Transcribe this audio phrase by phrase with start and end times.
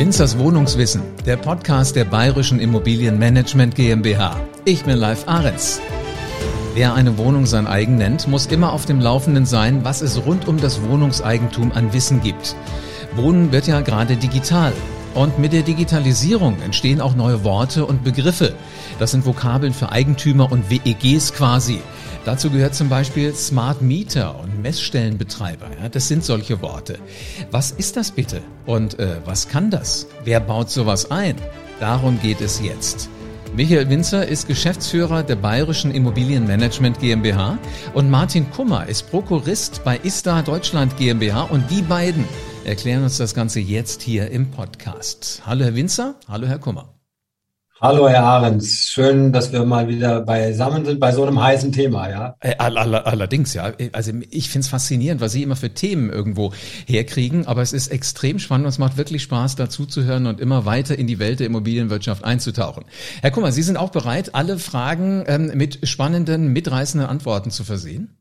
[0.00, 4.34] Winzers Wohnungswissen, der Podcast der Bayerischen Immobilienmanagement GmbH.
[4.64, 5.78] Ich bin Live Ahrens.
[6.72, 10.48] Wer eine Wohnung sein eigen nennt, muss immer auf dem Laufenden sein, was es rund
[10.48, 12.56] um das Wohnungseigentum an Wissen gibt.
[13.14, 14.72] Wohnen wird ja gerade digital.
[15.12, 18.54] Und mit der Digitalisierung entstehen auch neue Worte und Begriffe.
[18.98, 21.82] Das sind Vokabeln für Eigentümer und WEGs quasi.
[22.24, 25.66] Dazu gehört zum Beispiel Smart Meter und Messstellenbetreiber.
[25.80, 26.98] Ja, das sind solche Worte.
[27.50, 28.42] Was ist das bitte?
[28.66, 30.06] Und äh, was kann das?
[30.24, 31.36] Wer baut sowas ein?
[31.80, 33.08] Darum geht es jetzt.
[33.56, 37.58] Michael Winzer ist Geschäftsführer der Bayerischen Immobilienmanagement GmbH
[37.94, 42.24] und Martin Kummer ist Prokurist bei ISTA Deutschland GmbH und die beiden
[42.64, 45.42] erklären uns das Ganze jetzt hier im Podcast.
[45.46, 46.99] Hallo Herr Winzer, hallo Herr Kummer.
[47.82, 48.90] Hallo, Herr Ahrens.
[48.92, 52.36] Schön, dass wir mal wieder beisammen sind bei so einem heißen Thema, ja?
[52.40, 53.72] Äh, all, all, allerdings, ja.
[53.92, 56.52] Also ich finde es faszinierend, was Sie immer für Themen irgendwo
[56.86, 60.40] herkriegen, aber es ist extrem spannend und es macht wirklich Spaß, dazu zu hören und
[60.40, 62.84] immer weiter in die Welt der Immobilienwirtschaft einzutauchen.
[63.22, 68.14] Herr Kummer, Sie sind auch bereit, alle Fragen ähm, mit spannenden, mitreißenden Antworten zu versehen?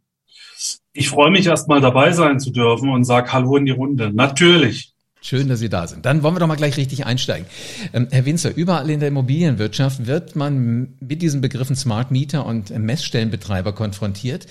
[0.94, 4.09] Ich freue mich erst mal dabei sein zu dürfen und sage Hallo in die Runde.
[4.14, 4.94] Natürlich.
[5.22, 6.06] Schön, dass Sie da sind.
[6.06, 7.45] Dann wollen wir doch mal gleich richtig einsteigen.
[7.94, 12.70] Ähm, Herr Winzer, überall in der Immobilienwirtschaft wird man mit diesen Begriffen Smart Meter und
[12.70, 14.47] Messstellenbetreiber konfrontiert.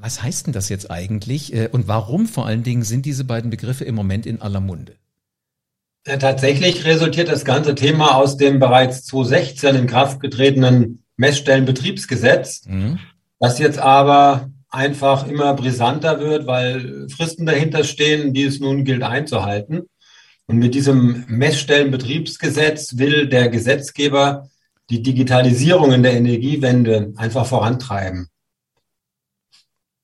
[0.00, 3.50] Was heißt denn das jetzt eigentlich äh, und warum vor allen Dingen sind diese beiden
[3.50, 4.94] Begriffe im Moment in aller Munde?
[6.06, 12.98] Ja, tatsächlich resultiert das ganze Thema aus dem bereits 2016 in Kraft getretenen Messstellenbetriebsgesetz, mhm.
[13.40, 19.02] das jetzt aber einfach immer brisanter wird, weil Fristen dahinter stehen, die es nun gilt
[19.02, 19.82] einzuhalten.
[20.48, 24.48] Und mit diesem Messstellenbetriebsgesetz will der Gesetzgeber
[24.88, 28.30] die Digitalisierung in der Energiewende einfach vorantreiben.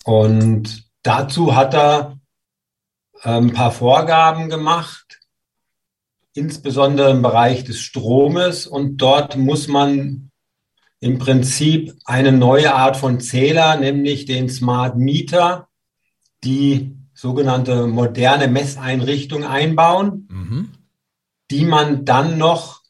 [0.05, 2.19] Und dazu hat er
[3.23, 5.21] ein ähm, paar Vorgaben gemacht,
[6.35, 8.67] insbesondere im Bereich des Stromes.
[8.67, 10.31] Und dort muss man
[11.01, 15.69] im Prinzip eine neue Art von Zähler, nämlich den Smart Meter,
[16.45, 20.29] die sogenannte moderne Messeinrichtung einbauen.
[21.55, 22.83] Die man dann noch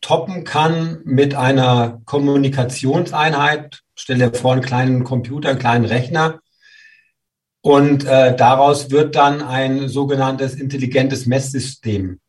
[0.00, 3.80] toppen kann mit einer Kommunikationseinheit.
[3.96, 6.38] Stell dir vor, einen kleinen Computer, einen kleinen Rechner.
[7.60, 12.20] Und äh, daraus wird dann ein sogenanntes intelligentes Messsystem.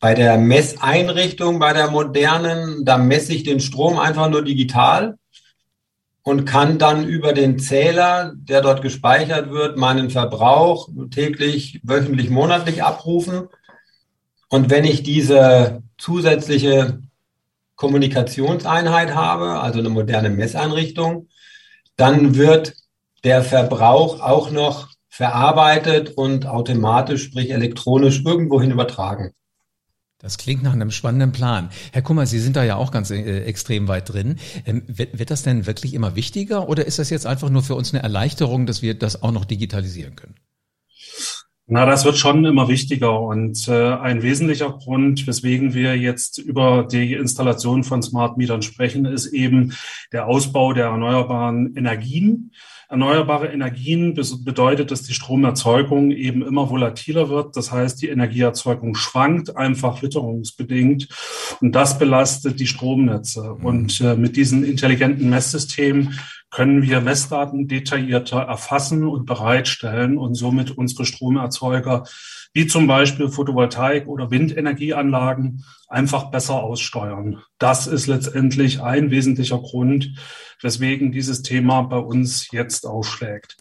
[0.00, 5.18] Bei der Messeinrichtung, bei der modernen, da messe ich den Strom einfach nur digital
[6.22, 12.84] und kann dann über den Zähler, der dort gespeichert wird, meinen Verbrauch täglich, wöchentlich, monatlich
[12.84, 13.48] abrufen.
[14.48, 17.00] Und wenn ich diese zusätzliche
[17.76, 21.28] Kommunikationseinheit habe, also eine moderne Messeinrichtung,
[21.96, 22.74] dann wird
[23.24, 29.32] der Verbrauch auch noch verarbeitet und automatisch, sprich elektronisch, irgendwohin übertragen.
[30.18, 31.70] Das klingt nach einem spannenden Plan.
[31.92, 34.36] Herr Kummer, Sie sind da ja auch ganz äh, extrem weit drin.
[34.66, 37.76] Ähm, wird, wird das denn wirklich immer wichtiger oder ist das jetzt einfach nur für
[37.76, 40.34] uns eine Erleichterung, dass wir das auch noch digitalisieren können?
[41.70, 46.88] Na, das wird schon immer wichtiger und äh, ein wesentlicher Grund, weswegen wir jetzt über
[46.90, 49.74] die Installation von Smart Mietern sprechen, ist eben
[50.10, 52.52] der Ausbau der erneuerbaren Energien.
[52.88, 57.54] Erneuerbare Energien bedeutet, dass die Stromerzeugung eben immer volatiler wird.
[57.54, 61.08] Das heißt, die Energieerzeugung schwankt einfach witterungsbedingt
[61.60, 63.56] und das belastet die Stromnetze.
[63.58, 63.64] Mhm.
[63.66, 66.18] Und äh, mit diesen intelligenten Messsystemen
[66.50, 72.04] können wir Messdaten detaillierter erfassen und bereitstellen und somit unsere Stromerzeuger
[72.54, 77.42] wie zum Beispiel Photovoltaik- oder Windenergieanlagen einfach besser aussteuern.
[77.58, 80.16] Das ist letztendlich ein wesentlicher Grund,
[80.60, 83.56] weswegen dieses Thema bei uns jetzt ausschlägt.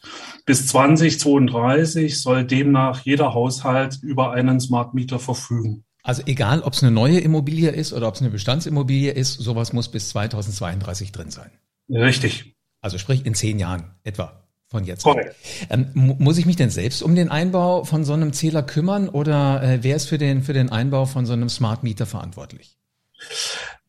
[0.46, 5.84] Bis 2032 soll demnach jeder Haushalt über einen Smart Meter verfügen.
[6.02, 9.74] Also egal, ob es eine neue Immobilie ist oder ob es eine Bestandsimmobilie ist, sowas
[9.74, 11.52] muss bis 2032 drin sein.
[11.90, 12.57] Richtig.
[12.88, 14.32] Also sprich in zehn Jahren etwa
[14.70, 15.04] von jetzt.
[15.04, 15.36] Korrekt.
[15.70, 19.62] Ähm, muss ich mich denn selbst um den Einbau von so einem Zähler kümmern oder
[19.62, 22.78] äh, wer ist für den, für den Einbau von so einem Smart Meter verantwortlich?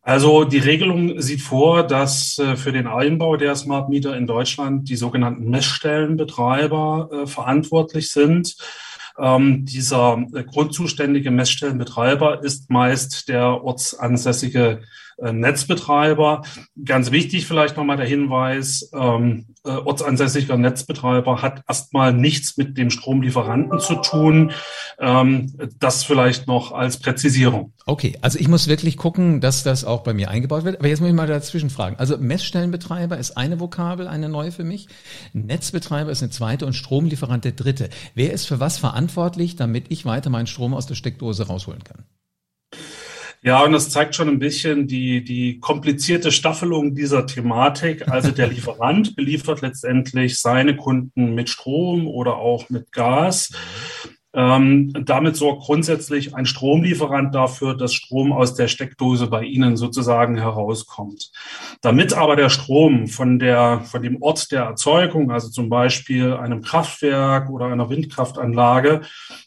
[0.02, 4.88] Also die Regelung sieht vor, dass äh, für den Einbau der Smart Meter in Deutschland
[4.88, 8.56] die sogenannten Messstellenbetreiber äh, verantwortlich sind.
[9.17, 14.81] Ähm, dieser äh, grundzuständige Messstellenbetreiber ist meist der ortsansässige
[15.20, 16.43] Netzbetreiber.
[16.85, 22.91] Ganz wichtig vielleicht nochmal der Hinweis, ähm, äh, ortsansässiger Netzbetreiber hat erstmal nichts mit dem
[22.91, 24.53] Stromlieferanten zu tun.
[24.99, 27.73] Ähm, das vielleicht noch als Präzisierung.
[27.87, 30.79] Okay, also ich muss wirklich gucken, dass das auch bei mir eingebaut wird.
[30.79, 31.97] Aber jetzt muss ich mal dazwischen fragen.
[31.99, 34.88] Also Messstellenbetreiber ist eine Vokabel, eine neue für mich.
[35.32, 37.91] Netzbetreiber ist eine zweite und Stromlieferant der dritte.
[38.14, 42.05] Wer ist für was verantwortlich, damit ich weiter meinen Strom aus der Steckdose rausholen kann?
[43.43, 48.08] Ja, und das zeigt schon ein bisschen die, die komplizierte Staffelung dieser Thematik.
[48.08, 53.52] Also der Lieferant beliefert letztendlich seine Kunden mit Strom oder auch mit Gas.
[54.35, 60.37] Ähm, damit sorgt grundsätzlich ein Stromlieferant dafür, dass Strom aus der Steckdose bei Ihnen sozusagen
[60.37, 61.31] herauskommt.
[61.81, 66.61] Damit aber der Strom von der, von dem Ort der Erzeugung, also zum Beispiel einem
[66.61, 69.00] Kraftwerk oder einer Windkraftanlage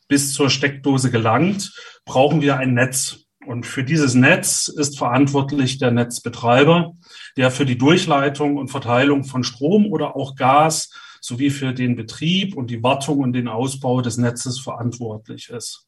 [0.07, 1.73] bis zur Steckdose gelangt,
[2.05, 3.27] brauchen wir ein Netz.
[3.45, 6.95] Und für dieses Netz ist verantwortlich der Netzbetreiber,
[7.37, 10.91] der für die Durchleitung und Verteilung von Strom oder auch Gas
[11.21, 15.87] sowie für den Betrieb und die Wartung und den Ausbau des Netzes verantwortlich ist.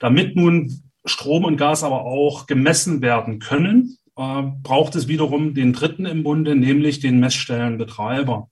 [0.00, 5.72] Damit nun Strom und Gas aber auch gemessen werden können, äh, braucht es wiederum den
[5.72, 8.48] Dritten im Bunde, nämlich den Messstellenbetreiber.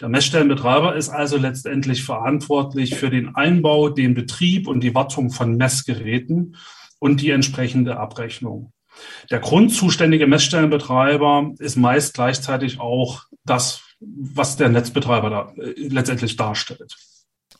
[0.00, 5.56] Der Messstellenbetreiber ist also letztendlich verantwortlich für den Einbau, den Betrieb und die Wartung von
[5.56, 6.56] Messgeräten
[7.02, 8.72] und die entsprechende Abrechnung.
[9.28, 16.94] Der grundzuständige Messstellenbetreiber ist meist gleichzeitig auch das, was der Netzbetreiber da äh, letztendlich darstellt.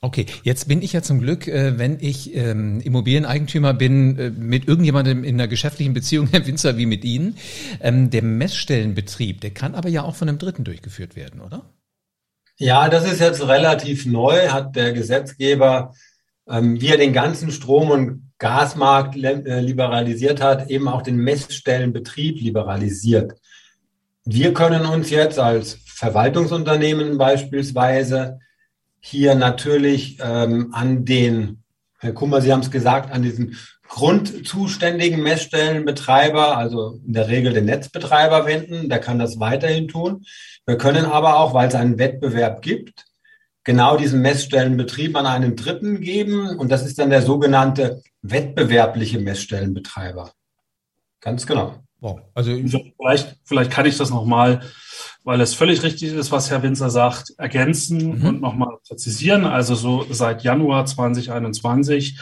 [0.00, 4.68] Okay, jetzt bin ich ja zum Glück, äh, wenn ich ähm, Immobilieneigentümer bin, äh, mit
[4.68, 7.36] irgendjemandem in einer geschäftlichen Beziehung, Herr Winzer, wie mit Ihnen.
[7.80, 11.68] Ähm, der Messstellenbetrieb, der kann aber ja auch von einem Dritten durchgeführt werden, oder?
[12.58, 15.94] Ja, das ist jetzt relativ neu, hat der Gesetzgeber,
[16.48, 22.40] ähm, wie er den ganzen Strom- und Gasmarkt äh, liberalisiert hat, eben auch den Messstellenbetrieb
[22.40, 23.34] liberalisiert.
[24.24, 28.40] Wir können uns jetzt als Verwaltungsunternehmen beispielsweise
[28.98, 31.62] hier natürlich ähm, an den,
[32.00, 33.56] Herr Kummer, Sie haben es gesagt, an diesen
[33.88, 38.88] grundzuständigen Messstellenbetreiber, also in der Regel den Netzbetreiber wenden.
[38.88, 40.24] Der kann das weiterhin tun.
[40.66, 43.04] Wir können aber auch, weil es einen Wettbewerb gibt,
[43.64, 46.58] genau diesen Messstellenbetrieb an einen Dritten geben.
[46.58, 50.32] Und das ist dann der sogenannte wettbewerbliche Messstellenbetreiber.
[51.20, 51.76] Ganz genau.
[52.00, 52.20] Wow.
[52.34, 52.52] Also
[52.98, 54.60] vielleicht, vielleicht kann ich das nochmal,
[55.22, 58.26] weil es völlig richtig ist, was Herr Winzer sagt, ergänzen mhm.
[58.26, 59.44] und nochmal präzisieren.
[59.44, 62.20] Also so seit Januar 2021 äh,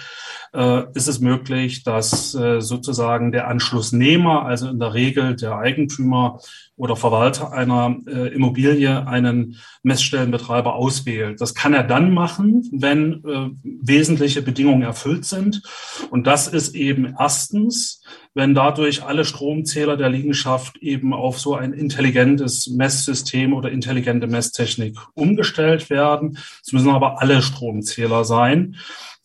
[0.53, 6.41] ist es möglich, dass äh, sozusagen der Anschlussnehmer, also in der Regel der Eigentümer
[6.77, 11.41] oder Verwalter einer äh, Immobilie, einen Messstellenbetreiber auswählt.
[11.41, 15.63] Das kann er dann machen, wenn äh, wesentliche Bedingungen erfüllt sind.
[16.11, 18.03] Und das ist eben erstens,
[18.33, 24.97] wenn dadurch alle Stromzähler der Liegenschaft eben auf so ein intelligentes Messsystem oder intelligente Messtechnik
[25.15, 26.39] umgestellt werden.
[26.65, 28.77] Es müssen aber alle Stromzähler sein.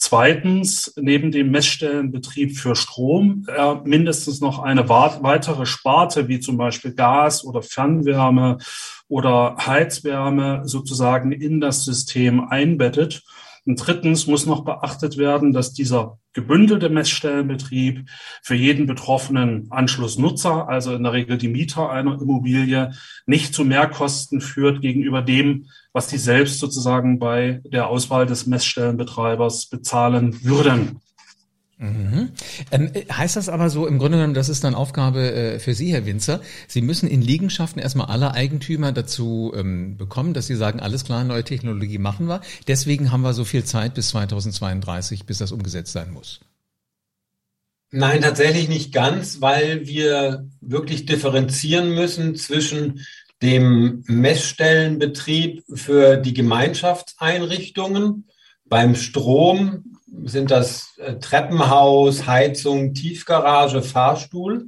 [0.07, 6.93] Zweitens, neben dem Messstellenbetrieb für Strom äh, mindestens noch eine weitere Sparte, wie zum Beispiel
[6.93, 8.59] Gas oder Fernwärme
[9.07, 13.23] oder Heizwärme sozusagen in das System einbettet.
[13.65, 18.07] Und drittens muss noch beachtet werden, dass dieser gebündelte Messstellenbetrieb
[18.43, 22.91] für jeden betroffenen Anschlussnutzer, also in der Regel die Mieter einer Immobilie,
[23.25, 29.67] nicht zu Mehrkosten führt gegenüber dem, was die selbst sozusagen bei der Auswahl des Messstellenbetreibers
[29.67, 31.01] bezahlen würden.
[31.77, 32.29] Mhm.
[32.71, 35.91] Ähm, heißt das aber so, im Grunde genommen, das ist dann Aufgabe äh, für Sie,
[35.91, 36.39] Herr Winzer.
[36.67, 41.25] Sie müssen in Liegenschaften erstmal alle Eigentümer dazu ähm, bekommen, dass sie sagen, alles klar,
[41.25, 42.39] neue Technologie machen wir.
[42.67, 46.39] Deswegen haben wir so viel Zeit bis 2032, bis das umgesetzt sein muss.
[47.91, 53.05] Nein, tatsächlich nicht ganz, weil wir wirklich differenzieren müssen zwischen
[53.41, 58.27] dem Messstellenbetrieb für die Gemeinschaftseinrichtungen
[58.65, 64.67] beim Strom sind das äh, Treppenhaus, Heizung, Tiefgarage, Fahrstuhl.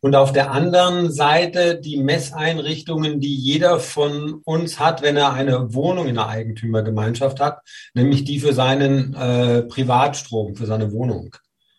[0.00, 5.74] Und auf der anderen Seite die Messeinrichtungen, die jeder von uns hat, wenn er eine
[5.74, 7.60] Wohnung in der Eigentümergemeinschaft hat,
[7.94, 11.34] nämlich die für seinen äh, Privatstrom, für seine Wohnung.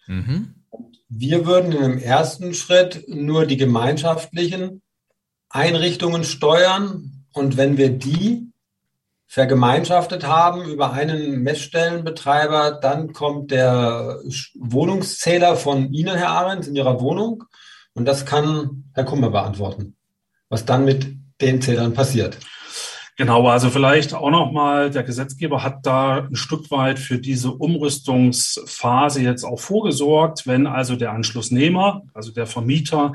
[0.07, 0.55] Mhm.
[1.07, 4.81] Wir würden in einem ersten Schritt nur die gemeinschaftlichen
[5.49, 7.25] Einrichtungen steuern.
[7.33, 8.48] Und wenn wir die
[9.29, 12.79] vergemeinschaftet haben über einen Messstellenbetreiber.
[12.81, 14.19] Dann kommt der
[14.59, 17.43] Wohnungszähler von Ihnen, Herr Arendt, in Ihrer Wohnung.
[17.93, 19.95] Und das kann Herr Kummer beantworten,
[20.49, 22.37] was dann mit den Zählern passiert.
[23.19, 29.21] Genau, also vielleicht auch nochmal, der Gesetzgeber hat da ein Stück weit für diese Umrüstungsphase
[29.21, 30.47] jetzt auch vorgesorgt.
[30.47, 33.11] Wenn also der Anschlussnehmer, also der Vermieter,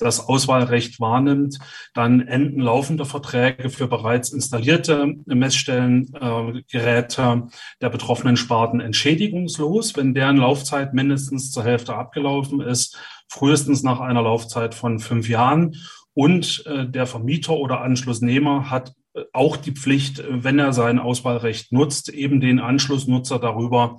[0.00, 1.60] das Auswahlrecht wahrnimmt,
[1.92, 7.42] dann enden laufende Verträge für bereits installierte Messstellengeräte äh,
[7.80, 14.22] der betroffenen Sparten entschädigungslos, wenn deren Laufzeit mindestens zur Hälfte abgelaufen ist, frühestens nach einer
[14.22, 15.76] Laufzeit von fünf Jahren.
[16.12, 18.94] Und äh, der Vermieter oder Anschlussnehmer hat
[19.32, 23.98] auch die Pflicht, wenn er sein Auswahlrecht nutzt, eben den Anschlussnutzer darüber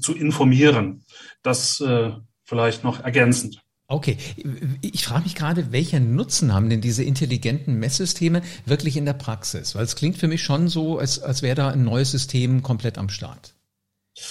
[0.00, 1.04] zu informieren.
[1.42, 2.12] Das äh,
[2.44, 3.62] vielleicht noch ergänzend.
[3.88, 4.16] Okay,
[4.80, 9.74] ich frage mich gerade, welchen Nutzen haben denn diese intelligenten Messsysteme wirklich in der Praxis?
[9.74, 12.96] Weil es klingt für mich schon so, als, als wäre da ein neues System komplett
[12.96, 13.54] am Start.
[14.16, 14.24] Ja,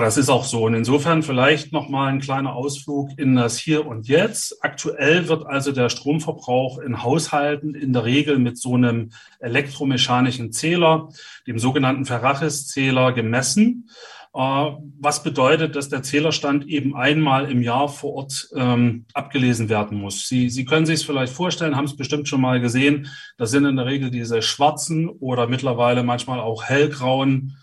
[0.00, 0.64] das ist auch so.
[0.64, 4.62] Und insofern vielleicht nochmal ein kleiner Ausflug in das Hier und Jetzt.
[4.62, 11.08] Aktuell wird also der Stromverbrauch in Haushalten in der Regel mit so einem elektromechanischen Zähler,
[11.46, 13.88] dem sogenannten Ferrachis-Zähler, gemessen.
[14.34, 19.98] Äh, was bedeutet, dass der Zählerstand eben einmal im Jahr vor Ort ähm, abgelesen werden
[19.98, 20.28] muss.
[20.28, 23.08] Sie, Sie können sich es vielleicht vorstellen, haben es bestimmt schon mal gesehen.
[23.38, 27.56] Das sind in der Regel diese schwarzen oder mittlerweile manchmal auch hellgrauen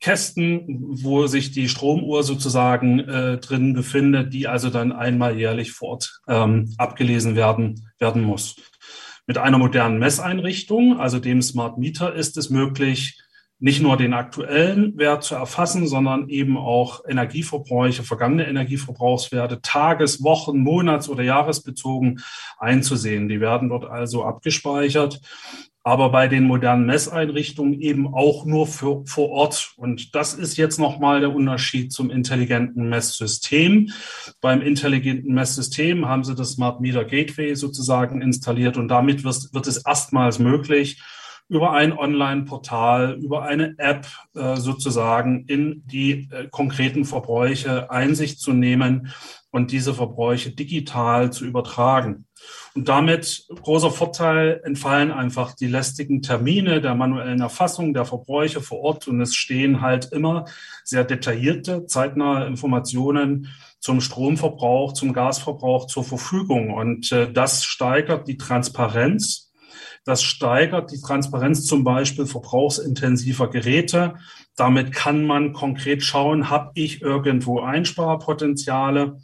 [0.00, 0.64] Kästen,
[1.02, 6.20] wo sich die Stromuhr sozusagen äh, drin befindet, die also dann einmal jährlich vor Ort
[6.28, 8.56] ähm, abgelesen werden, werden muss.
[9.26, 13.20] Mit einer modernen Messeinrichtung, also dem Smart Meter, ist es möglich,
[13.60, 20.60] nicht nur den aktuellen Wert zu erfassen, sondern eben auch Energieverbräuche, vergangene Energieverbrauchswerte, Tages-, Wochen-,
[20.60, 22.20] Monats- oder Jahresbezogen
[22.58, 23.28] einzusehen.
[23.28, 25.20] Die werden dort also abgespeichert
[25.88, 29.72] aber bei den modernen Messeinrichtungen eben auch nur für, vor Ort.
[29.78, 33.88] Und das ist jetzt nochmal der Unterschied zum intelligenten Messsystem.
[34.42, 39.66] Beim intelligenten Messsystem haben sie das Smart Meter Gateway sozusagen installiert und damit wird, wird
[39.66, 41.02] es erstmals möglich,
[41.48, 48.52] über ein Online-Portal, über eine App äh, sozusagen in die äh, konkreten Verbräuche Einsicht zu
[48.52, 49.08] nehmen
[49.50, 52.26] und diese Verbräuche digital zu übertragen.
[52.78, 58.78] Und damit großer Vorteil entfallen einfach die lästigen Termine der manuellen Erfassung der Verbräuche vor
[58.78, 60.44] Ort und es stehen halt immer
[60.84, 63.48] sehr detaillierte, zeitnahe Informationen
[63.80, 66.72] zum Stromverbrauch, zum Gasverbrauch zur Verfügung.
[66.72, 69.50] Und äh, das steigert die Transparenz
[70.04, 74.14] das steigert die Transparenz zum Beispiel verbrauchsintensiver Geräte.
[74.56, 79.18] Damit kann man konkret schauen, habe ich irgendwo Einsparpotenziale.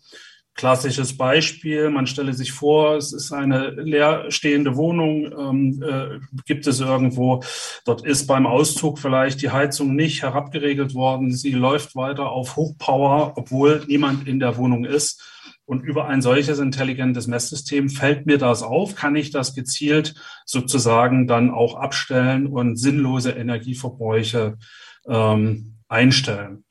[0.54, 6.78] Klassisches Beispiel, man stelle sich vor, es ist eine leerstehende Wohnung, ähm, äh, gibt es
[6.78, 7.42] irgendwo,
[7.84, 13.32] dort ist beim Auszug vielleicht die Heizung nicht herabgeregelt worden, sie läuft weiter auf Hochpower,
[13.37, 15.23] obwohl niemand in der Wohnung ist
[15.66, 21.26] und über ein solches intelligentes Messsystem fällt mir das auf, kann ich das gezielt sozusagen
[21.26, 24.58] dann auch abstellen und sinnlose Energieverbräuche
[25.08, 26.63] ähm, einstellen.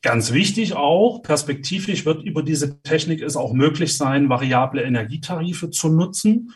[0.00, 5.88] Ganz wichtig auch, perspektivisch wird über diese Technik es auch möglich sein, variable Energietarife zu
[5.88, 6.52] nutzen.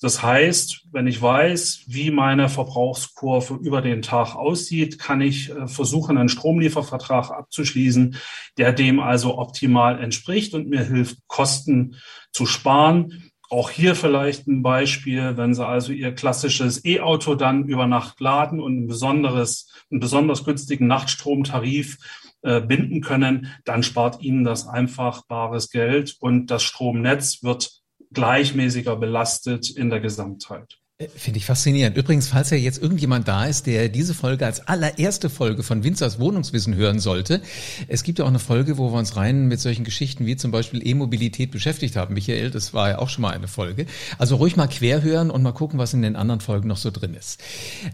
[0.00, 5.66] Das heißt, wenn ich weiß, wie meine Verbrauchskurve über den Tag aussieht, kann ich äh,
[5.66, 8.16] versuchen, einen Stromliefervertrag abzuschließen,
[8.58, 11.96] der dem also optimal entspricht und mir hilft, Kosten
[12.32, 13.30] zu sparen.
[13.50, 18.60] Auch hier vielleicht ein Beispiel, wenn Sie also Ihr klassisches E-Auto dann über Nacht laden
[18.60, 21.98] und ein besonderes, einen besonders günstigen Nachtstromtarif
[22.44, 27.80] äh, binden können, dann spart Ihnen das einfach bares Geld und das Stromnetz wird
[28.12, 30.78] gleichmäßiger belastet in der Gesamtheit.
[30.98, 31.96] Äh, finde ich faszinierend.
[31.96, 36.20] Übrigens, falls ja jetzt irgendjemand da ist, der diese Folge als allererste Folge von Winzers
[36.20, 37.40] Wohnungswissen hören sollte,
[37.88, 40.52] es gibt ja auch eine Folge, wo wir uns rein mit solchen Geschichten wie zum
[40.52, 42.14] Beispiel E-Mobilität beschäftigt haben.
[42.14, 43.86] Michael, das war ja auch schon mal eine Folge.
[44.18, 46.92] Also ruhig mal quer hören und mal gucken, was in den anderen Folgen noch so
[46.92, 47.42] drin ist.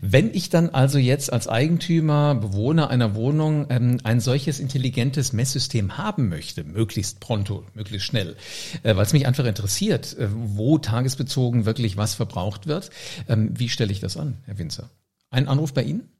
[0.02, 5.97] Wenn ich dann also jetzt als Eigentümer, Bewohner einer Wohnung ähm, ein solches intelligentes Messsystem
[5.97, 8.37] haben möchte, möglichst pronto, möglichst schnell,
[8.83, 12.90] äh, weil es mich einfach interessiert, äh, wo tagesbezogen wirklich was verbraucht wird,
[13.29, 14.91] ähm, wie stelle ich das an, Herr Winzer?
[15.31, 16.11] Ein Anruf bei Ihnen?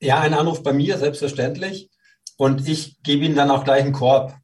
[0.00, 1.90] Ja, ein Anruf bei mir, selbstverständlich.
[2.36, 4.36] Und ich gebe Ihnen dann auch gleich einen Korb.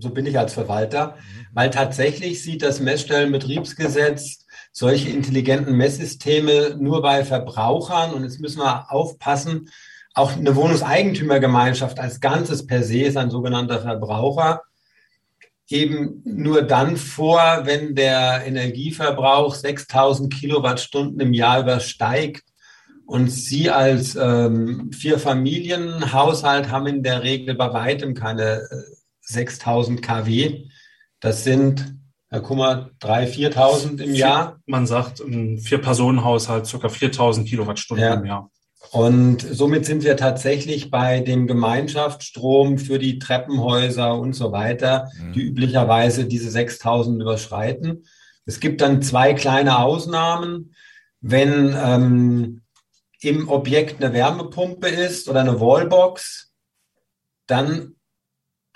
[0.00, 1.46] So bin ich als Verwalter, mhm.
[1.52, 8.12] weil tatsächlich sieht das Messstellenbetriebsgesetz solche intelligenten Messsysteme nur bei Verbrauchern.
[8.12, 9.70] Und jetzt müssen wir aufpassen,
[10.14, 14.62] auch eine Wohnungseigentümergemeinschaft als Ganzes per se ist ein sogenannter Verbraucher
[15.70, 22.44] eben nur dann vor, wenn der Energieverbrauch 6000 Kilowattstunden im Jahr übersteigt.
[23.06, 28.76] Und Sie als ähm, Vier-Familien-Haushalt haben in der Regel bei weitem keine äh,
[29.22, 30.64] 6000 kW.
[31.20, 31.94] Das sind
[32.30, 34.60] Herr Kummer, 3.000, 4.000 im Jahr.
[34.66, 36.86] Man sagt, ein Vier-Personen-Haushalt ca.
[36.88, 38.14] 4.000 Kilowattstunden ja.
[38.14, 38.50] im Jahr.
[38.90, 45.32] Und somit sind wir tatsächlich bei dem Gemeinschaftsstrom für die Treppenhäuser und so weiter, mhm.
[45.32, 48.04] die üblicherweise diese 6000 überschreiten.
[48.46, 50.74] Es gibt dann zwei kleine Ausnahmen.
[51.20, 52.62] Wenn ähm,
[53.20, 56.52] im Objekt eine Wärmepumpe ist oder eine Wallbox,
[57.46, 57.96] dann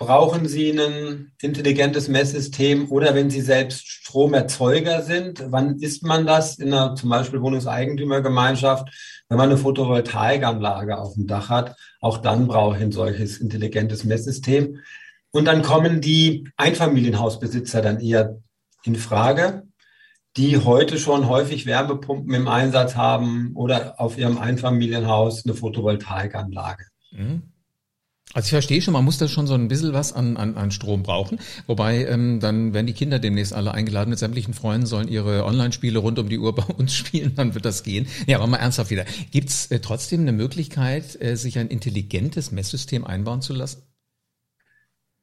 [0.05, 6.59] brauchen Sie ein intelligentes Messsystem oder wenn Sie selbst Stromerzeuger sind, wann ist man das
[6.59, 8.89] in einer zum Beispiel Wohnungseigentümergemeinschaft?
[9.29, 14.03] Wenn man eine Photovoltaikanlage auf dem Dach hat, auch dann brauche ich ein solches intelligentes
[14.03, 14.79] Messsystem.
[15.31, 18.39] Und dann kommen die Einfamilienhausbesitzer dann eher
[18.83, 19.63] in Frage,
[20.35, 26.85] die heute schon häufig Wärmepumpen im Einsatz haben oder auf ihrem Einfamilienhaus eine Photovoltaikanlage.
[27.11, 27.52] Mhm.
[28.33, 30.71] Also ich verstehe schon, man muss da schon so ein bisschen was an, an, an
[30.71, 31.39] Strom brauchen.
[31.67, 35.99] Wobei ähm, dann werden die Kinder demnächst alle eingeladen mit sämtlichen Freunden, sollen ihre Online-Spiele
[35.99, 38.07] rund um die Uhr bei uns spielen, dann wird das gehen.
[38.25, 39.05] Ja, aber mal ernsthaft wieder.
[39.31, 43.83] Gibt es äh, trotzdem eine Möglichkeit, äh, sich ein intelligentes Messsystem einbauen zu lassen?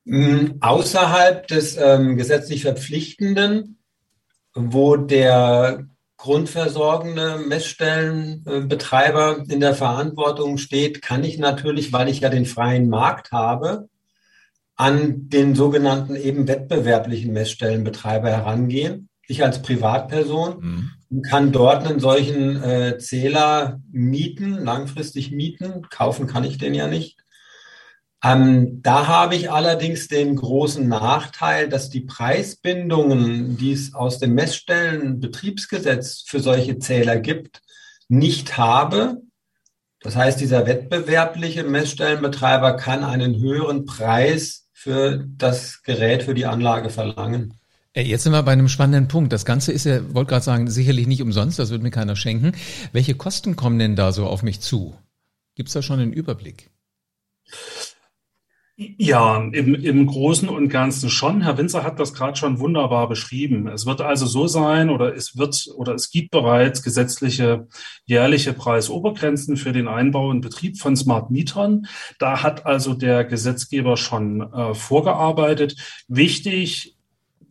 [0.04, 3.78] Mhm, außerhalb des ähm, gesetzlich Verpflichtenden,
[4.54, 5.86] wo der
[6.20, 13.32] grundversorgende Messstellenbetreiber in der Verantwortung steht, kann ich natürlich, weil ich ja den freien Markt
[13.32, 13.88] habe,
[14.76, 19.08] an den sogenannten eben wettbewerblichen Messstellenbetreiber herangehen.
[19.28, 21.22] Ich als Privatperson mhm.
[21.22, 25.86] kann dort einen solchen äh, Zähler mieten, langfristig mieten.
[25.88, 27.16] Kaufen kann ich den ja nicht.
[28.22, 34.34] Ähm, da habe ich allerdings den großen Nachteil, dass die Preisbindungen, die es aus dem
[34.34, 37.62] Messstellenbetriebsgesetz für solche Zähler gibt,
[38.08, 39.22] nicht habe.
[40.00, 46.90] Das heißt, dieser wettbewerbliche Messstellenbetreiber kann einen höheren Preis für das Gerät, für die Anlage
[46.90, 47.54] verlangen.
[47.92, 49.32] Äh, jetzt sind wir bei einem spannenden Punkt.
[49.32, 52.52] Das Ganze ist ja, wollte gerade sagen, sicherlich nicht umsonst, das wird mir keiner schenken.
[52.92, 54.94] Welche Kosten kommen denn da so auf mich zu?
[55.54, 56.70] Gibt es da schon einen Überblick?
[58.96, 61.42] Ja, im, im Großen und Ganzen schon.
[61.42, 63.68] Herr Winzer hat das gerade schon wunderbar beschrieben.
[63.68, 67.68] Es wird also so sein oder es wird oder es gibt bereits gesetzliche
[68.06, 71.88] jährliche Preisobergrenzen für den Einbau und Betrieb von Smart Mietern.
[72.18, 75.76] Da hat also der Gesetzgeber schon äh, vorgearbeitet.
[76.08, 76.96] Wichtig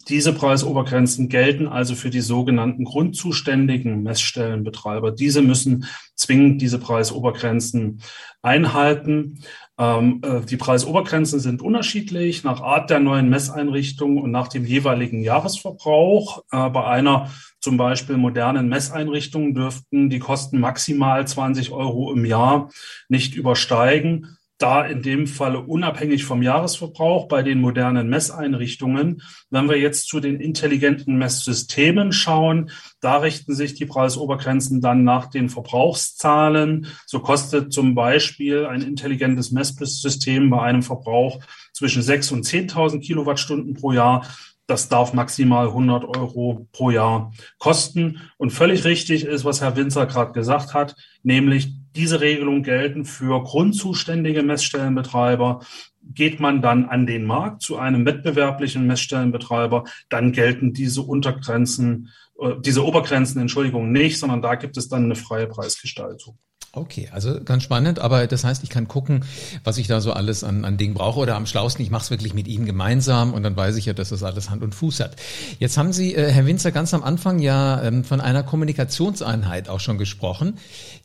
[0.10, 5.12] diese Preisobergrenzen gelten also für die sogenannten grundzuständigen Messstellenbetreiber.
[5.12, 5.86] Diese müssen
[6.16, 8.02] zwingend diese Preisobergrenzen
[8.42, 9.40] einhalten.
[9.78, 15.22] Ähm, äh, die Preisobergrenzen sind unterschiedlich nach Art der neuen Messeinrichtung und nach dem jeweiligen
[15.22, 16.44] Jahresverbrauch.
[16.52, 22.70] Äh, bei einer zum Beispiel modernen Messeinrichtung dürften die Kosten maximal 20 Euro im Jahr
[23.08, 29.24] nicht übersteigen da in dem Falle unabhängig vom Jahresverbrauch bei den modernen Messeinrichtungen.
[29.50, 32.70] Wenn wir jetzt zu den intelligenten Messsystemen schauen,
[33.00, 36.88] da richten sich die Preisobergrenzen dann nach den Verbrauchszahlen.
[37.06, 41.40] So kostet zum Beispiel ein intelligentes Messsystem bei einem Verbrauch
[41.74, 44.28] zwischen 6 und 10.000 Kilowattstunden pro Jahr
[44.70, 48.22] das darf maximal 100 Euro pro Jahr kosten.
[48.38, 53.44] Und völlig richtig ist, was Herr Winzer gerade gesagt hat, nämlich diese Regelung gelten für
[53.44, 55.60] grundzuständige Messstellenbetreiber.
[56.02, 62.10] Geht man dann an den Markt zu einem wettbewerblichen Messstellenbetreiber, dann gelten diese Untergrenzen,
[62.40, 66.38] äh, diese Obergrenzen, Entschuldigung, nicht, sondern da gibt es dann eine freie Preisgestaltung.
[66.72, 69.26] Okay, also ganz spannend, aber das heißt, ich kann gucken,
[69.64, 72.12] was ich da so alles an, an Dingen brauche oder am schlausten, ich mache es
[72.12, 75.00] wirklich mit Ihnen gemeinsam und dann weiß ich ja, dass das alles Hand und Fuß
[75.00, 75.16] hat.
[75.58, 79.80] Jetzt haben Sie, äh, Herr Winzer, ganz am Anfang ja ähm, von einer Kommunikationseinheit auch
[79.80, 80.60] schon gesprochen,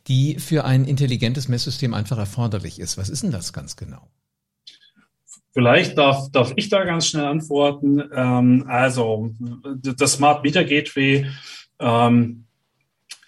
[0.06, 2.98] die für ein intelligentes Messsystem einfach erforderlich ist.
[2.98, 4.02] Was ist denn das ganz genau?
[5.54, 8.02] Vielleicht darf, darf ich da ganz schnell antworten.
[8.14, 9.30] Ähm, also
[9.82, 11.26] das Smart Meter Gateway
[11.78, 12.43] ähm,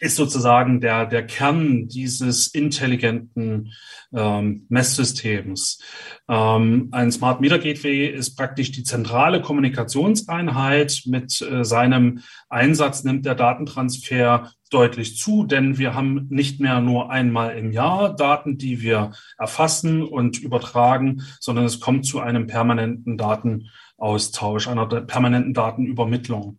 [0.01, 3.73] ist sozusagen der, der Kern dieses intelligenten
[4.15, 5.81] ähm, Messsystems.
[6.29, 11.03] Ähm, ein Smart Meter Gateway ist praktisch die zentrale Kommunikationseinheit.
[11.07, 17.11] Mit äh, seinem Einsatz nimmt der Datentransfer deutlich zu, denn wir haben nicht mehr nur
[17.11, 23.17] einmal im Jahr Daten, die wir erfassen und übertragen, sondern es kommt zu einem permanenten
[23.17, 26.59] Datenaustausch, einer permanenten Datenübermittlung.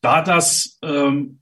[0.00, 1.40] Da das ähm,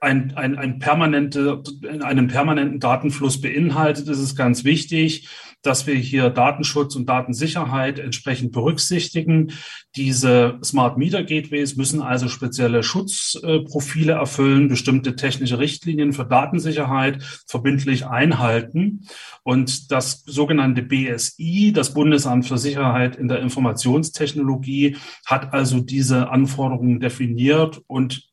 [0.00, 1.62] ein, ein, ein permanente,
[2.02, 5.28] einen permanenten Datenfluss beinhaltet, ist es ganz wichtig,
[5.62, 9.52] dass wir hier Datenschutz und Datensicherheit entsprechend berücksichtigen.
[9.96, 18.06] Diese Smart Meter Gateways müssen also spezielle Schutzprofile erfüllen, bestimmte technische Richtlinien für Datensicherheit verbindlich
[18.06, 19.08] einhalten.
[19.42, 27.00] Und das sogenannte BSI, das Bundesamt für Sicherheit in der Informationstechnologie, hat also diese Anforderungen
[27.00, 28.27] definiert und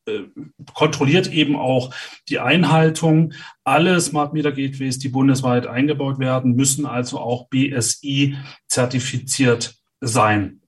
[0.73, 1.93] kontrolliert eben auch
[2.29, 3.33] die Einhaltung.
[3.63, 8.37] Alle Smart Meter Gateways, die bundesweit eingebaut werden, müssen also auch BSI
[8.67, 10.61] zertifiziert sein,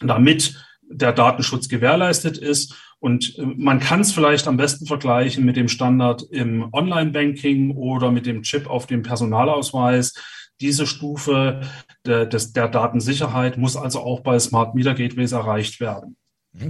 [0.00, 2.74] damit der Datenschutz gewährleistet ist.
[3.00, 8.10] Und äh, man kann es vielleicht am besten vergleichen mit dem Standard im Online-Banking oder
[8.10, 10.14] mit dem Chip auf dem Personalausweis.
[10.60, 11.60] Diese Stufe
[12.04, 16.16] der, der Datensicherheit muss also auch bei Smart Meter Gateways erreicht werden.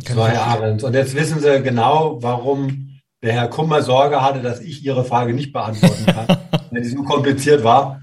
[0.07, 0.85] So, Herr Ahrens.
[0.85, 5.35] Und jetzt wissen Sie genau, warum der Herr Kummer Sorge hatte, dass ich Ihre Frage
[5.35, 6.27] nicht beantworten kann.
[6.70, 8.03] Wenn die so kompliziert war,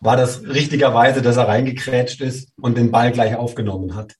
[0.00, 4.14] war das richtigerweise, dass er reingekrätscht ist und den Ball gleich aufgenommen hat.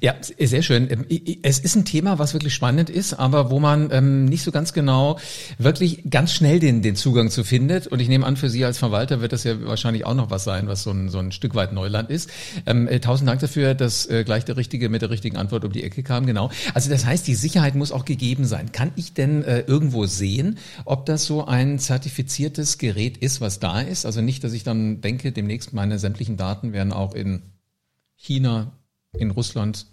[0.00, 0.88] Ja, sehr schön.
[0.90, 1.06] Ähm,
[1.42, 4.72] es ist ein Thema, was wirklich spannend ist, aber wo man ähm, nicht so ganz
[4.72, 5.18] genau
[5.58, 7.86] wirklich ganz schnell den, den Zugang zu findet.
[7.86, 10.44] Und ich nehme an, für Sie als Verwalter wird das ja wahrscheinlich auch noch was
[10.44, 12.30] sein, was so ein, so ein Stück weit Neuland ist.
[12.66, 15.72] Ähm, äh, tausend Dank dafür, dass äh, gleich der Richtige mit der richtigen Antwort um
[15.72, 16.26] die Ecke kam.
[16.26, 16.50] Genau.
[16.74, 18.72] Also das heißt, die Sicherheit muss auch gegeben sein.
[18.72, 23.80] Kann ich denn äh, irgendwo sehen, ob das so ein zertifiziertes Gerät ist, was da
[23.80, 24.06] ist?
[24.06, 27.42] Also nicht, dass ich dann denke, demnächst meine sämtlichen Daten werden auch in
[28.16, 28.72] China
[29.16, 29.86] in Russland,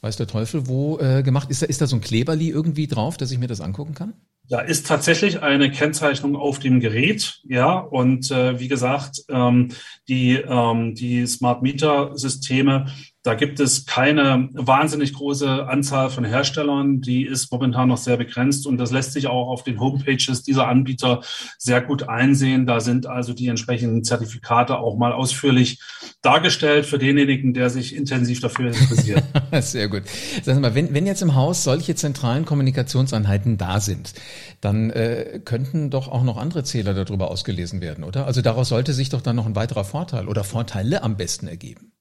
[0.00, 1.50] weiß der Teufel wo, äh, gemacht.
[1.50, 4.14] Ist da, ist da so ein Kleberli irgendwie drauf, dass ich mir das angucken kann?
[4.48, 9.68] Da ist tatsächlich eine Kennzeichnung auf dem Gerät, ja, und äh, wie gesagt, ähm,
[10.08, 12.86] die, ähm, die Smart Meter Systeme
[13.28, 17.02] da gibt es keine wahnsinnig große Anzahl von Herstellern.
[17.02, 20.66] Die ist momentan noch sehr begrenzt und das lässt sich auch auf den Homepages dieser
[20.66, 21.20] Anbieter
[21.58, 22.64] sehr gut einsehen.
[22.64, 25.78] Da sind also die entsprechenden Zertifikate auch mal ausführlich
[26.22, 29.22] dargestellt für denjenigen, der sich intensiv dafür interessiert.
[29.60, 30.04] sehr gut.
[30.42, 34.14] Sagen Sie mal, wenn, wenn jetzt im Haus solche zentralen Kommunikationseinheiten da sind,
[34.62, 38.24] dann äh, könnten doch auch noch andere Zähler darüber ausgelesen werden, oder?
[38.24, 41.92] Also daraus sollte sich doch dann noch ein weiterer Vorteil oder Vorteile am besten ergeben.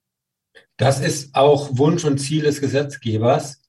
[0.78, 3.62] Das ist auch Wunsch und Ziel des Gesetzgebers.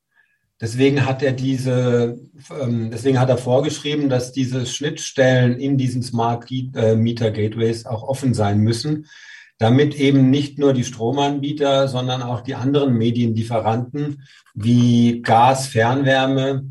[0.61, 2.19] Deswegen hat er diese,
[2.61, 8.03] ähm, deswegen hat er vorgeschrieben, dass diese Schnittstellen in diesen Smart äh, Meter Gateways auch
[8.03, 9.07] offen sein müssen,
[9.59, 16.71] damit eben nicht nur die Stromanbieter, sondern auch die anderen Medienlieferanten wie Gas, Fernwärme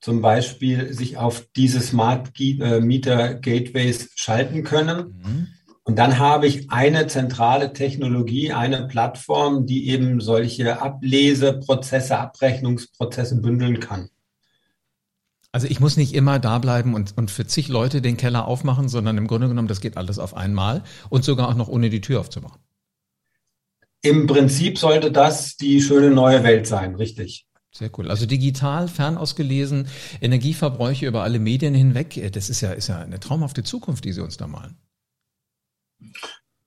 [0.00, 5.20] zum Beispiel sich auf diese Smart äh, Meter Gateways schalten können.
[5.24, 5.46] Mhm.
[5.86, 13.78] Und dann habe ich eine zentrale Technologie, eine Plattform, die eben solche Ableseprozesse, Abrechnungsprozesse bündeln
[13.78, 14.08] kann.
[15.52, 18.88] Also ich muss nicht immer da bleiben und, und für zig Leute den Keller aufmachen,
[18.88, 22.00] sondern im Grunde genommen, das geht alles auf einmal und sogar auch noch ohne die
[22.00, 22.60] Tür aufzumachen.
[24.02, 27.46] Im Prinzip sollte das die schöne neue Welt sein, richtig.
[27.70, 28.10] Sehr cool.
[28.10, 29.86] Also digital, fernausgelesen,
[30.20, 32.32] Energieverbräuche über alle Medien hinweg.
[32.32, 34.76] Das ist ja, ist ja eine traumhafte Zukunft, die Sie uns da malen.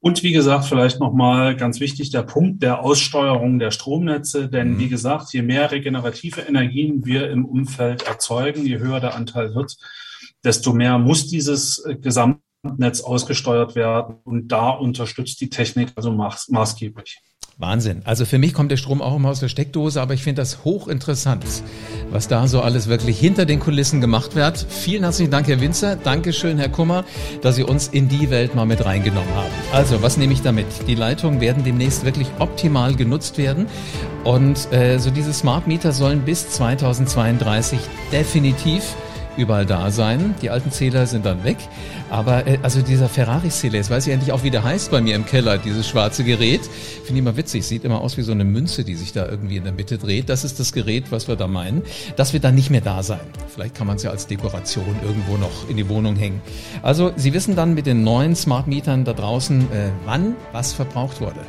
[0.01, 4.47] Und wie gesagt, vielleicht nochmal ganz wichtig, der Punkt der Aussteuerung der Stromnetze.
[4.49, 4.79] Denn mhm.
[4.79, 9.77] wie gesagt, je mehr regenerative Energien wir im Umfeld erzeugen, je höher der Anteil wird,
[10.43, 14.15] desto mehr muss dieses Gesamtnetz ausgesteuert werden.
[14.23, 17.19] Und da unterstützt die Technik also maß maßgeblich.
[17.59, 18.03] Wahnsinn.
[18.05, 20.63] Also für mich kommt der Strom auch immer aus der Steckdose, aber ich finde das
[20.63, 21.43] hochinteressant,
[22.09, 24.65] was da so alles wirklich hinter den Kulissen gemacht wird.
[24.69, 25.97] Vielen herzlichen Dank, Herr Winzer.
[25.97, 27.03] Dankeschön, Herr Kummer,
[27.41, 29.49] dass Sie uns in die Welt mal mit reingenommen haben.
[29.73, 30.67] Also, was nehme ich damit?
[30.87, 33.67] Die Leitungen werden demnächst wirklich optimal genutzt werden.
[34.23, 37.77] Und äh, so diese Smart Meter sollen bis 2032
[38.13, 38.95] definitiv
[39.39, 40.35] überall da sein.
[40.41, 41.57] Die alten Zähler sind dann weg.
[42.09, 45.15] Aber äh, also dieser Ferrari-Zähler, jetzt weiß ich endlich auch, wie der heißt bei mir
[45.15, 46.61] im Keller, dieses schwarze Gerät.
[46.61, 47.65] Finde ich immer witzig.
[47.65, 50.29] Sieht immer aus wie so eine Münze, die sich da irgendwie in der Mitte dreht.
[50.29, 51.83] Das ist das Gerät, was wir da meinen.
[52.15, 53.19] Das wird dann nicht mehr da sein.
[53.53, 56.41] Vielleicht kann man es ja als Dekoration irgendwo noch in die Wohnung hängen.
[56.81, 61.21] Also Sie wissen dann mit den neuen Smart Mietern da draußen, äh, wann was verbraucht
[61.21, 61.39] wurde.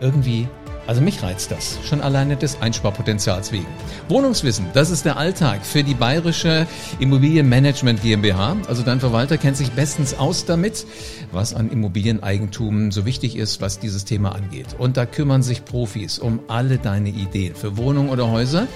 [0.00, 0.48] Irgendwie
[0.86, 3.66] also mich reizt das, schon alleine des Einsparpotenzials wegen.
[4.08, 6.66] Wohnungswissen, das ist der Alltag für die bayerische
[6.98, 8.56] Immobilienmanagement GmbH.
[8.66, 10.86] Also dein Verwalter kennt sich bestens aus damit,
[11.30, 14.76] was an Immobilieneigentum so wichtig ist, was dieses Thema angeht.
[14.78, 18.66] Und da kümmern sich Profis um alle deine Ideen für Wohnungen oder Häuser.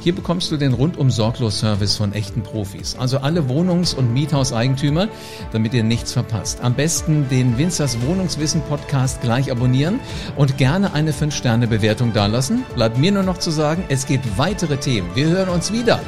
[0.00, 2.96] Hier bekommst du den rundum sorglos Service von echten Profis.
[2.96, 5.08] Also alle Wohnungs- und Miethauseigentümer,
[5.52, 6.60] damit ihr nichts verpasst.
[6.62, 10.00] Am besten den Winzers Wohnungswissen Podcast gleich abonnieren
[10.36, 12.64] und gerne eine 5-Sterne-Bewertung dalassen.
[12.74, 15.08] Bleibt mir nur noch zu sagen, es gibt weitere Themen.
[15.14, 16.00] Wir hören uns wieder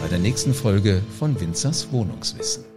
[0.00, 2.71] bei der nächsten Folge von Winzers Wohnungswissen.